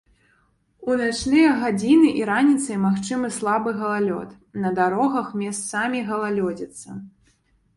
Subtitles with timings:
[0.91, 4.29] У начныя гадзіны і раніцай магчымы слабы галалёд,
[4.65, 6.99] на дарогах месцамі галалёдзіца.